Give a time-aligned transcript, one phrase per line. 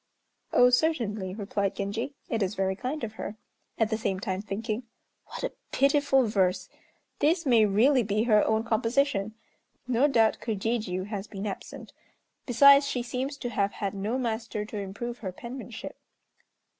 [0.51, 2.15] "Oh, certainly," replied Genji.
[2.27, 3.35] "It is very kind of her,"
[3.77, 4.81] at the same time thinking,
[5.27, 6.69] "What a pitiful verse!
[7.19, 9.35] This may really be her own composition.
[9.87, 11.93] No doubt Kojijiû has been absent,
[12.47, 15.95] besides she seems to have had no master to improve her penmanship.